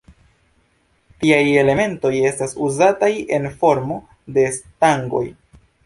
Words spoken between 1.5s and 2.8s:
elementoj estas